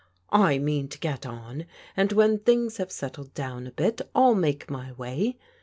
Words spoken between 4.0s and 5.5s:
I'll make my way.